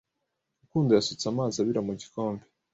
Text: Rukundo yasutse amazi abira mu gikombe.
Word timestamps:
Rukundo 0.63 0.89
yasutse 0.97 1.23
amazi 1.31 1.55
abira 1.57 1.81
mu 1.87 1.93
gikombe. 2.01 2.43